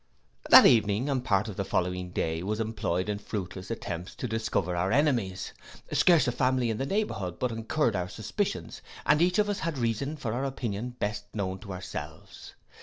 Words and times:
That 0.49 0.65
evening 0.65 1.09
and 1.09 1.21
a 1.21 1.23
part 1.23 1.47
of 1.47 1.57
the 1.57 1.63
following 1.63 2.09
day 2.09 2.41
was 2.41 2.59
employed 2.59 3.07
in 3.07 3.19
fruitless 3.19 3.69
attempts 3.69 4.15
to 4.15 4.27
discover 4.27 4.75
our 4.75 4.91
enemies: 4.91 5.53
scarce 5.91 6.27
a 6.27 6.31
family 6.31 6.71
in 6.71 6.79
the 6.79 6.87
neighbourhood 6.87 7.37
but 7.37 7.51
incurred 7.51 7.95
our 7.95 8.09
suspicions, 8.09 8.81
and 9.05 9.21
each 9.21 9.37
of 9.37 9.47
us 9.47 9.59
had 9.59 9.77
reasons 9.77 10.19
for 10.19 10.33
our 10.33 10.43
opinion 10.43 10.95
best 10.97 11.25
known 11.35 11.59
to 11.59 11.71
ourselves. 11.71 12.55